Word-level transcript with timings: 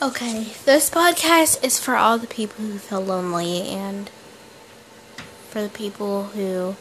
Okay, 0.00 0.52
this 0.64 0.90
podcast 0.90 1.64
is 1.64 1.80
for 1.80 1.96
all 1.96 2.18
the 2.18 2.28
people 2.28 2.64
who 2.64 2.78
feel 2.78 3.00
lonely 3.00 3.62
and 3.62 4.08
for 5.50 5.60
the 5.60 5.68
people 5.68 6.26
who 6.26 6.76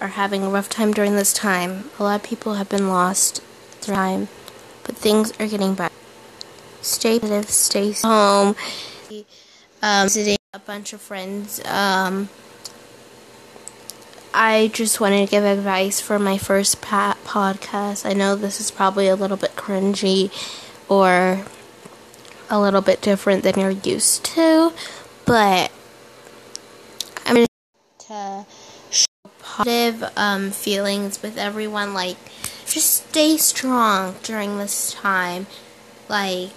are 0.00 0.14
having 0.14 0.44
a 0.44 0.48
rough 0.48 0.68
time 0.68 0.92
during 0.92 1.16
this 1.16 1.32
time. 1.32 1.90
A 1.98 2.04
lot 2.04 2.20
of 2.20 2.22
people 2.22 2.54
have 2.54 2.68
been 2.68 2.88
lost 2.88 3.42
through 3.80 3.96
time, 3.96 4.28
but 4.84 4.96
things 4.96 5.32
are 5.40 5.48
getting 5.48 5.74
better. 5.74 5.92
Stay 6.80 7.18
positive, 7.18 7.50
stay 7.50 7.90
home. 7.90 8.54
Um, 9.82 10.04
visiting 10.04 10.38
a 10.54 10.60
bunch 10.60 10.92
of 10.92 11.00
friends. 11.00 11.60
Um, 11.64 12.28
I 14.32 14.70
just 14.72 15.00
wanted 15.00 15.26
to 15.26 15.30
give 15.30 15.42
advice 15.42 16.00
for 16.00 16.20
my 16.20 16.38
first 16.38 16.80
podcast. 16.82 18.08
I 18.08 18.12
know 18.12 18.36
this 18.36 18.60
is 18.60 18.70
probably 18.70 19.08
a 19.08 19.16
little 19.16 19.36
bit 19.36 19.56
cringy 19.56 20.30
or 20.88 21.44
a 22.50 22.60
little 22.60 22.80
bit 22.80 23.00
different 23.00 23.42
than 23.42 23.58
you're 23.58 23.70
used 23.70 24.24
to, 24.24 24.72
but 25.24 25.70
I'm 27.26 27.34
going 27.34 27.46
to 27.98 28.46
show 28.90 29.06
positive 29.38 30.10
um, 30.16 30.50
feelings 30.50 31.22
with 31.22 31.36
everyone. 31.36 31.94
Like, 31.94 32.16
just 32.66 33.08
stay 33.08 33.36
strong 33.36 34.16
during 34.22 34.58
this 34.58 34.92
time. 34.92 35.46
Like, 36.08 36.52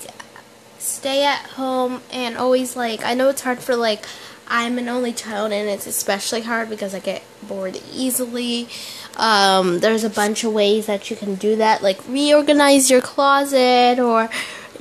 stay 0.80 1.26
at 1.26 1.42
home 1.52 2.02
and 2.12 2.38
always, 2.38 2.76
like, 2.76 3.04
I 3.04 3.14
know 3.14 3.30
it's 3.30 3.42
hard 3.42 3.60
for, 3.60 3.76
like, 3.76 4.06
I'm 4.54 4.78
an 4.78 4.90
only 4.90 5.14
child 5.14 5.54
and 5.54 5.70
it's 5.70 5.88
especially 5.88 6.42
hard 6.42 6.70
because 6.70 6.94
I 6.94 7.00
get 7.00 7.24
bored 7.42 7.82
easily. 7.94 8.68
Um, 9.16 9.80
there's 9.80 10.04
a 10.04 10.10
bunch 10.10 10.44
of 10.44 10.52
ways 10.52 10.88
that 10.88 11.10
you 11.10 11.16
can 11.16 11.36
do 11.36 11.56
that, 11.56 11.82
like 11.82 12.06
reorganize 12.06 12.92
your 12.92 13.00
closet 13.00 13.98
or 13.98 14.30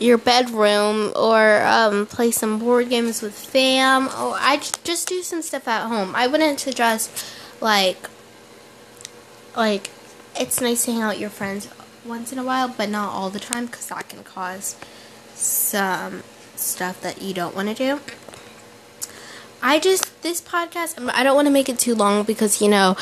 your 0.01 0.19
bedroom 0.19 1.13
or 1.15 1.63
um, 1.63 2.07
play 2.07 2.31
some 2.31 2.59
board 2.59 2.89
games 2.89 3.21
with 3.23 3.35
fam 3.35 4.07
or 4.07 4.35
I 4.35 4.61
just 4.83 5.07
do 5.07 5.23
some 5.23 5.43
stuff 5.43 5.69
at 5.69 5.87
home. 5.87 6.15
I 6.17 6.27
wouldn't 6.27 6.59
suggest 6.59 7.25
like 7.61 8.09
like 9.57 9.91
it's 10.39 10.61
nice 10.61 10.87
to 10.87 10.93
hang 10.93 11.03
out 11.03 11.13
with 11.13 11.21
your 11.21 11.31
friends 11.31 11.69
once 12.05 12.33
in 12.33 12.39
a 12.39 12.45
while, 12.45 12.69
but 12.69 12.89
not 12.89 13.11
all 13.11 13.29
the 13.29 13.39
time 13.41 13.67
because 13.67 13.89
that 13.89 14.09
can 14.09 14.25
cause 14.25 14.77
some 15.35 16.23
stuff 16.57 17.01
that 17.03 17.21
you 17.21 17.35
don't 17.35 17.55
want 17.55 17.69
to 17.69 17.75
do. 17.75 18.01
I 19.63 19.79
just 19.79 20.23
this 20.23 20.41
podcast 20.41 21.11
I 21.13 21.23
don't 21.23 21.35
want 21.35 21.47
to 21.47 21.53
make 21.53 21.69
it 21.69 21.79
too 21.79 21.95
long 21.95 22.23
because 22.25 22.63
you 22.63 22.69
know 22.69 22.97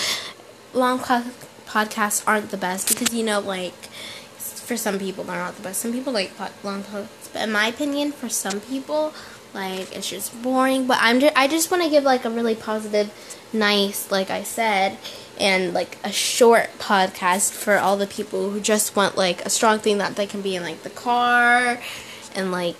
long 0.75 0.99
podcasts 0.99 2.27
aren't 2.27 2.51
the 2.51 2.57
best 2.57 2.89
because 2.89 3.15
you 3.15 3.25
know 3.25 3.39
like 3.39 3.89
for 4.69 4.77
some 4.77 4.99
people 4.99 5.25
they're 5.25 5.37
not 5.37 5.57
the 5.57 5.63
best. 5.63 5.81
Some 5.81 5.93
people 5.93 6.13
like 6.13 6.31
long 6.63 6.83
posts, 6.85 7.29
but 7.33 7.43
in 7.43 7.51
my 7.51 7.69
opinion, 7.69 8.13
for 8.13 8.29
some 8.29 8.61
people, 8.61 9.15
like 9.55 9.97
it's 9.97 10.11
just 10.11 10.41
boring. 10.43 10.87
But 10.87 10.99
I'm 11.01 11.19
just, 11.21 11.37
I 11.37 11.49
just 11.49 11.71
want 11.71 11.83
to 11.83 11.89
give 11.91 12.05
like 12.05 12.27
a 12.27 12.31
really 12.31 12.55
positive, 12.55 13.11
nice, 13.53 14.11
like 14.11 14.31
I 14.31 14.43
said, 14.43 14.99
and 15.41 15.73
like 15.73 15.97
a 16.05 16.13
short 16.13 16.69
podcast 16.79 17.53
for 17.53 17.79
all 17.79 17.97
the 17.97 18.07
people 18.07 18.51
who 18.51 18.61
just 18.61 18.95
want 18.95 19.17
like 19.17 19.45
a 19.47 19.51
strong 19.51 19.79
thing 19.79 19.99
that 19.99 20.17
they 20.17 20.27
can 20.27 20.43
be 20.43 20.55
in 20.55 20.63
like 20.63 20.83
the 20.83 20.91
car 20.91 21.81
and 22.37 22.53
like 22.53 22.77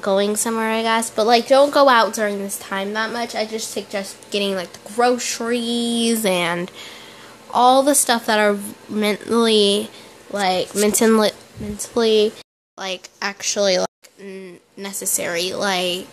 going 0.00 0.36
somewhere, 0.36 0.70
I 0.70 0.82
guess. 0.82 1.10
But 1.10 1.26
like, 1.26 1.48
don't 1.48 1.72
go 1.72 1.90
out 1.90 2.14
during 2.14 2.38
this 2.38 2.58
time 2.58 2.94
that 2.94 3.12
much. 3.12 3.34
I 3.34 3.44
just 3.44 3.70
suggest 3.70 4.16
getting 4.30 4.54
like 4.54 4.72
the 4.72 4.94
groceries 4.94 6.24
and 6.24 6.70
all 7.52 7.82
the 7.82 7.94
stuff 7.94 8.24
that 8.26 8.38
are 8.38 8.58
mentally 8.88 9.90
like 10.30 10.74
mentally 10.74 11.30
mentally 11.60 12.32
like 12.76 13.08
actually 13.22 13.78
like 13.78 14.60
necessary 14.76 15.52
like 15.52 16.06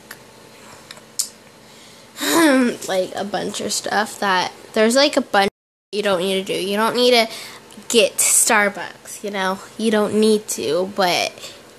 like 2.88 3.13
a 3.16 3.25
bunch 3.29 3.59
of 3.59 3.73
stuff 3.73 4.19
that 4.19 4.52
there's 4.73 4.96
like 4.96 5.18
a 5.18 5.22
bunch 5.22 5.50
you 5.94 6.02
don't 6.02 6.19
need 6.19 6.46
to 6.46 6.53
do. 6.53 6.59
You 6.59 6.75
don't 6.75 6.96
need 6.96 7.12
to 7.12 7.28
get 7.88 8.13
Starbucks, 8.13 9.23
you 9.23 9.29
know. 9.29 9.59
You 9.78 9.91
don't 9.91 10.19
need 10.19 10.47
to, 10.50 10.91
but 10.96 11.31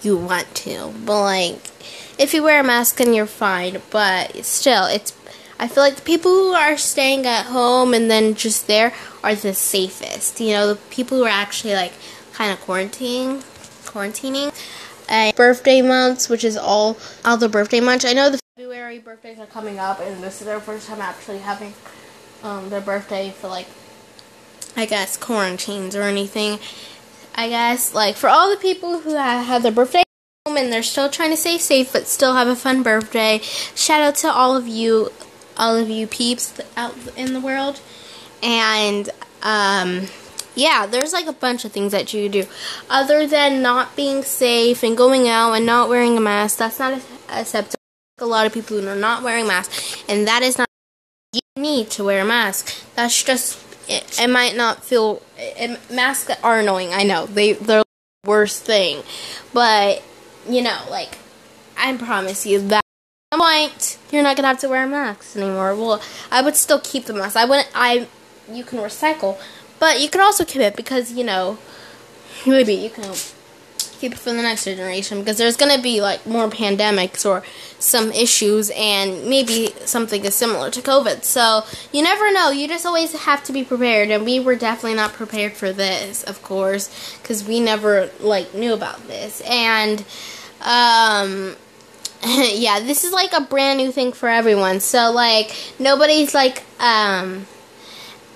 you 0.03 0.17
want 0.17 0.55
to. 0.57 0.95
But 1.05 1.23
like 1.23 1.71
if 2.17 2.33
you 2.33 2.43
wear 2.43 2.61
a 2.61 2.65
mask 2.65 2.97
then 2.97 3.13
you're 3.13 3.27
fine, 3.27 3.83
but 3.91 4.45
still 4.45 4.85
it's 4.87 5.13
I 5.59 5.69
feel 5.69 5.83
like 5.83 5.97
the 5.97 6.03
people 6.03 6.31
who 6.31 6.53
are 6.53 6.77
staying 6.77 7.27
at 7.27 7.47
home 7.47 7.95
and 7.95 8.11
then 8.11 8.35
just 8.35 8.67
there 8.67 8.93
are 9.23 9.35
the 9.35 9.55
safest. 9.55 10.41
You 10.41 10.53
know, 10.53 10.69
the 10.69 10.81
people 10.91 11.19
who 11.19 11.25
are 11.25 11.29
actually 11.29 11.75
like 11.75 11.93
kind 12.35 12.53
of 12.53 12.61
quarantining, 12.61 13.43
quarantining. 13.87 14.53
A 15.11 15.33
birthday 15.37 15.83
months, 15.83 16.29
which 16.29 16.45
is 16.45 16.57
all 16.57 16.97
all 17.25 17.37
the 17.37 17.49
birthday 17.49 17.81
months. 17.81 18.05
I 18.05 18.13
know 18.15 18.31
the 18.31 18.39
February 18.57 18.99
birthdays 18.99 19.39
are 19.39 19.47
coming 19.47 19.79
up, 19.79 20.01
and 20.01 20.23
this 20.23 20.41
is 20.41 20.47
their 20.47 20.61
first 20.61 20.89
time 20.89 21.01
actually 21.01 21.39
having 21.39 21.75
um, 22.43 22.71
their 22.71 22.81
birthday 22.81 23.31
for 23.31 23.49
like, 23.49 23.67
I 24.77 24.87
guess 24.87 25.17
quarantines 25.17 25.95
or 25.95 26.03
anything. 26.03 26.59
I 27.35 27.49
guess 27.49 27.95
like 27.95 28.17
for 28.17 28.29
all 28.29 28.51
the 28.51 28.57
people 28.57 29.01
who 29.01 29.15
have 29.15 29.47
had 29.47 29.63
their 29.63 29.73
birthday 29.73 30.05
and 30.47 30.73
they're 30.73 30.83
still 30.83 31.09
trying 31.09 31.31
to 31.31 31.37
stay 31.37 31.59
safe 31.59 31.93
but 31.93 32.07
still 32.07 32.35
have 32.35 32.49
a 32.49 32.57
fun 32.57 32.83
birthday. 32.83 33.41
Shout 33.75 34.01
out 34.03 34.15
to 34.17 34.33
all 34.33 34.57
of 34.57 34.69
you, 34.69 35.11
all 35.57 35.77
of 35.77 35.91
you 35.91 36.07
peeps 36.07 36.61
out 36.77 36.95
in 37.17 37.33
the 37.33 37.41
world, 37.41 37.81
and 38.43 39.11
um 39.43 40.07
yeah, 40.55 40.87
there's 40.87 41.13
like 41.13 41.27
a 41.27 41.33
bunch 41.33 41.65
of 41.65 41.73
things 41.73 41.93
that 41.93 42.13
you 42.15 42.29
do. 42.29 42.47
Other 42.89 43.27
than 43.27 43.63
not 43.63 43.97
being 43.97 44.23
safe 44.23 44.83
and 44.83 44.97
going 44.97 45.29
out 45.29 45.53
and 45.53 45.67
not 45.67 45.89
wearing 45.89 46.17
a 46.17 46.21
mask, 46.21 46.59
that's 46.59 46.79
not 46.79 47.01
acceptable. 47.29 47.81
A 48.19 48.27
lot 48.27 48.47
of 48.47 48.53
people 48.53 48.89
are 48.89 48.97
not 48.97 49.23
wearing 49.23 49.47
masks, 49.47 50.05
and 50.09 50.27
that 50.29 50.43
is 50.43 50.59
not. 50.59 50.69
You 51.33 51.41
need 51.57 51.91
to 51.91 52.05
wear 52.05 52.23
a 52.23 52.25
mask. 52.25 52.73
That's 52.95 53.23
just. 53.23 53.61
It, 53.89 54.19
it 54.21 54.31
might 54.31 54.57
not 54.57 54.85
feel. 54.85 55.21
It, 55.37 55.79
masks 55.91 56.31
are 56.43 56.61
annoying. 56.61 56.93
I 56.93 57.03
know 57.03 57.27
they 57.27 57.55
they're 57.55 57.83
the 58.23 58.29
worst 58.29 58.65
thing, 58.65 59.03
but 59.53 60.03
you 60.49 60.63
know, 60.63 60.79
like 60.89 61.19
I 61.77 61.97
promise 61.97 62.47
you 62.47 62.61
that 62.69 62.85
point 63.33 63.99
you're 64.11 64.23
not 64.23 64.37
gonna 64.37 64.49
have 64.49 64.61
to 64.61 64.69
wear 64.69 64.87
masks 64.87 65.37
anymore. 65.37 65.75
Well, 65.75 66.01
I 66.31 66.41
would 66.41 66.57
still 66.57 66.81
keep 66.81 67.07
the 67.07 67.15
mask. 67.15 67.37
I 67.37 67.45
wouldn't. 67.45 67.69
I 67.75 68.07
you 68.51 68.65
can 68.65 68.79
recycle, 68.79 69.39
but 69.85 70.01
you 70.01 70.09
can 70.09 70.23
also 70.23 70.47
keep 70.47 70.63
it 70.63 70.77
because, 70.77 71.13
you 71.13 71.23
know, 71.23 71.59
maybe 72.47 72.73
you 72.73 72.89
can 72.89 73.13
keep 74.01 74.13
it 74.13 74.19
for 74.19 74.31
the 74.31 74.41
next 74.41 74.65
generation 74.65 75.19
because 75.19 75.37
there's 75.37 75.59
going 75.59 75.77
to 75.77 75.83
be 75.83 76.01
like 76.01 76.25
more 76.27 76.49
pandemics 76.49 77.27
or 77.29 77.43
some 77.79 78.11
issues 78.13 78.73
and 78.75 79.27
maybe 79.27 79.75
something 79.85 80.25
is 80.25 80.35
similar 80.35 80.71
to 80.71 80.81
COVID. 80.81 81.23
So 81.23 81.65
you 81.93 82.03
never 82.03 82.33
know. 82.33 82.51
You 82.51 82.67
just 82.67 82.87
always 82.87 83.13
have 83.13 83.45
to 83.45 83.53
be 83.53 83.63
prepared. 83.63 84.09
And 84.09 84.25
we 84.25 84.41
were 84.41 84.57
definitely 84.57 84.97
not 84.97 85.13
prepared 85.13 85.53
for 85.53 85.71
this, 85.71 86.23
of 86.23 86.43
course, 86.43 87.19
because 87.21 87.47
we 87.47 87.61
never 87.61 88.09
like 88.21 88.55
knew 88.55 88.73
about 88.73 89.07
this. 89.07 89.43
And, 89.43 90.03
um, 90.63 91.57
yeah, 92.25 92.81
this 92.81 93.05
is 93.05 93.13
like 93.13 93.35
a 93.35 93.43
brand 93.43 93.77
new 93.77 93.93
thing 93.93 94.13
for 94.13 94.31
everyone. 94.31 94.81
So 94.81 95.11
like 95.11 95.55
nobody's 95.79 96.33
like, 96.33 96.63
um, 96.81 97.45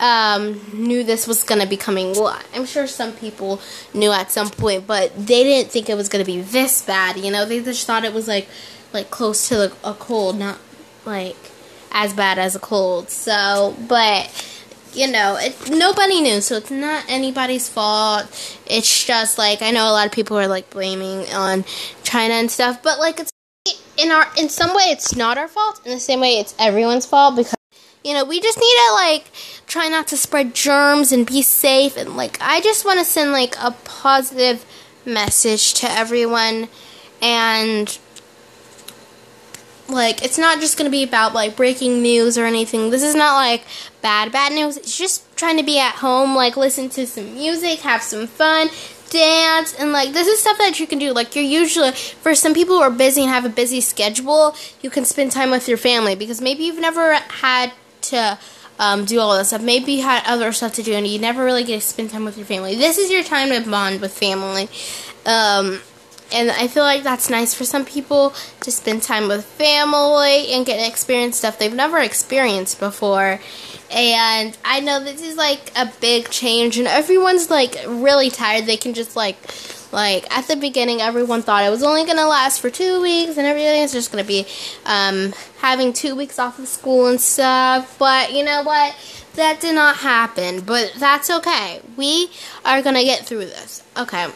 um, 0.01 0.61
knew 0.73 1.05
this 1.05 1.27
was 1.27 1.43
going 1.43 1.61
to 1.61 1.67
be 1.67 1.77
coming. 1.77 2.13
Well, 2.13 2.39
I'm 2.55 2.67
sure 2.67 2.87
some 2.87 3.13
people 3.13 3.61
knew 3.93 4.13
at 4.13 4.31
some 4.31 4.51
point, 4.51 4.87
but 4.87 5.15
they 5.17 5.45
didn't 5.45 5.71
think 5.71 5.89
it 5.89 5.97
was 5.97 6.09
going 6.09 6.25
to 6.25 6.31
be 6.31 6.41
this 6.41 6.83
bad. 6.83 7.17
You 7.17 7.31
know, 7.31 7.45
they 7.45 7.63
just 7.63 7.87
thought 7.87 8.05
it 8.05 8.13
was 8.13 8.29
like 8.29 8.49
like 8.93 9.11
close 9.11 9.49
to 9.49 9.73
a 9.85 9.95
cold, 9.95 10.39
not 10.39 10.59
like 11.05 11.37
as 11.93 12.13
bad 12.13 12.39
as 12.39 12.55
a 12.57 12.59
cold. 12.59 13.11
So, 13.11 13.77
but 13.89 14.31
you 14.95 15.11
know, 15.11 15.37
it, 15.39 15.71
nobody 15.71 16.21
knew, 16.21 16.41
so 16.41 16.57
it's 16.57 16.71
not 16.71 17.05
anybody's 17.09 17.69
fault. 17.69 18.27
It's 18.67 19.05
just 19.05 19.39
like 19.39 19.63
I 19.63 19.71
know 19.71 19.85
a 19.85 19.93
lot 19.93 20.07
of 20.07 20.13
people 20.13 20.39
are 20.39 20.49
like 20.49 20.71
blaming 20.71 21.27
on 21.33 21.65
China 22.03 22.35
and 22.35 22.51
stuff, 22.51 22.83
but 22.83 22.99
like 22.99 23.21
it's 23.21 23.33
in 23.97 24.11
our 24.11 24.27
in 24.39 24.49
some 24.49 24.75
way 24.75 24.85
it's 24.85 25.15
not 25.17 25.39
our 25.39 25.49
fault. 25.49 25.81
In 25.85 25.93
the 25.93 26.01
same 26.01 26.21
way, 26.21 26.39
it's 26.39 26.55
everyone's 26.59 27.07
fault 27.07 27.37
because 27.37 27.55
you 28.05 28.15
know, 28.15 28.25
we 28.25 28.41
just 28.41 28.59
need 28.59 28.75
to 28.89 28.95
like 28.95 29.31
try 29.67 29.89
not 29.89 30.07
to 30.09 30.17
spread 30.17 30.55
germs 30.55 31.13
and 31.13 31.27
be 31.27 31.43
safe 31.43 31.97
and 31.97 32.17
like 32.17 32.39
I 32.41 32.61
just 32.61 32.85
want 32.85 32.99
to 32.99 33.05
send 33.05 33.33
like 33.33 33.55
a 33.61 33.73
positive 33.85 34.65
message 35.05 35.75
to 35.75 35.91
everyone 35.91 36.69
and 37.21 37.99
like 39.89 40.23
it's 40.23 40.39
not 40.39 40.61
just 40.61 40.77
going 40.77 40.91
to 40.91 40.91
be 40.91 41.03
about 41.03 41.33
like 41.33 41.57
breaking 41.57 42.03
news 42.03 42.37
or 42.37 42.45
anything. 42.45 42.91
This 42.91 43.03
is 43.03 43.15
not 43.15 43.35
like 43.35 43.65
bad 44.03 44.31
bad 44.33 44.53
news. 44.53 44.77
It's 44.77 44.97
just 44.97 45.25
trying 45.37 45.57
to 45.57 45.63
be 45.63 45.79
at 45.79 45.97
home, 45.97 46.35
like 46.35 46.57
listen 46.57 46.89
to 46.91 47.07
some 47.07 47.35
music, 47.35 47.81
have 47.81 48.03
some 48.03 48.27
fun, 48.27 48.69
dance 49.11 49.75
and 49.75 49.93
like 49.93 50.13
this 50.13 50.27
is 50.27 50.41
stuff 50.41 50.59
that 50.59 50.79
you 50.79 50.87
can 50.87 50.99
do 50.99 51.13
like 51.13 51.35
you're 51.35 51.45
usually 51.45 51.93
for 51.93 52.35
some 52.35 52.55
people 52.55 52.77
who 52.77 52.83
are 52.83 52.91
busy 52.91 53.23
and 53.23 53.31
have 53.31 53.45
a 53.45 53.49
busy 53.49 53.81
schedule 53.81 54.55
you 54.83 54.91
can 54.91 55.05
spend 55.05 55.33
time 55.33 55.51
with 55.51 55.69
your 55.69 55.79
family 55.79 56.15
because 56.15 56.41
maybe 56.41 56.65
you've 56.65 56.79
never 56.79 57.15
had 57.15 57.73
to 58.11 58.39
um, 58.79 59.05
do 59.05 59.19
all 59.21 59.37
this 59.37 59.49
stuff. 59.49 59.63
Maybe 59.63 59.93
you 59.93 60.03
had 60.03 60.23
other 60.27 60.53
stuff 60.53 60.75
to 60.75 60.83
do 60.83 60.93
and 60.93 61.07
you 61.07 61.19
never 61.19 61.45
really 61.45 61.65
get 61.65 61.81
to 61.81 61.87
spend 61.87 62.11
time 62.11 62.25
with 62.25 62.37
your 62.37 62.47
family. 62.47 62.75
This 62.75 62.99
is 62.99 63.11
your 63.11 63.25
time 63.25 63.51
to 63.51 63.69
bond 63.69 64.01
with 64.01 64.13
family. 64.13 64.69
Um, 65.27 65.81
and 66.33 66.51
I 66.51 66.69
feel 66.69 66.83
like 66.83 67.03
that's 67.03 67.31
nice 67.31 67.55
for 67.55 67.65
some 67.65 67.85
people 67.85 68.35
to 68.61 68.71
spend 68.71 69.03
time 69.03 69.29
with 69.29 69.45
family 69.45 70.53
and 70.53 70.67
get 70.67 70.77
to 70.77 70.87
experience 70.87 71.39
stuff 71.39 71.59
they've 71.59 71.73
never 71.75 71.99
experienced 71.99 72.79
before. 72.79 73.41
And 73.91 74.57
I 74.65 74.81
know 74.81 75.03
this 75.03 75.23
is 75.23 75.37
like 75.37 75.73
a 75.75 75.91
big 76.01 76.29
change, 76.29 76.77
and 76.79 76.87
everyone's 76.87 77.49
like 77.49 77.77
really 77.87 78.29
tired. 78.29 78.67
They 78.67 78.77
can 78.77 78.93
just 78.93 79.17
like, 79.17 79.39
like 79.93 80.31
at 80.37 80.47
the 80.49 80.57
beginning, 80.57 81.01
everyone 81.01 81.43
thought 81.43 81.65
it 81.65 81.71
was 81.71 81.83
only 81.83 82.05
gonna 82.05 82.27
last 82.27 82.61
for 82.61 82.71
two 82.71 83.01
weeks, 83.01 83.37
and 83.37 83.47
everything 83.47 83.83
is 83.83 83.93
just 83.93 84.11
gonna 84.11 84.25
be 84.25 84.47
um, 84.85 85.33
having 85.59 85.93
two 85.93 86.15
weeks 86.15 86.39
off 86.39 86.59
of 86.59 86.69
school 86.69 87.07
and 87.07 87.21
stuff. 87.21 87.99
But 87.99 88.33
you 88.33 88.45
know 88.45 88.63
what? 88.63 88.95
That 89.35 89.61
did 89.61 89.75
not 89.75 89.99
happen, 89.99 90.61
but 90.61 90.93
that's 90.99 91.31
okay. 91.31 91.81
We 91.97 92.31
are 92.65 92.83
gonna 92.83 93.05
get 93.05 93.27
through 93.27 93.47
this. 93.47 93.83
Okay. 93.97 94.27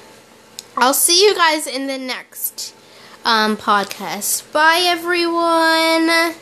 I'll 0.76 0.94
see 0.94 1.22
you 1.22 1.34
guys 1.34 1.66
in 1.66 1.86
the 1.86 1.98
next 1.98 2.74
um, 3.24 3.56
podcast. 3.56 4.50
Bye, 4.52 4.84
everyone. 4.86 6.34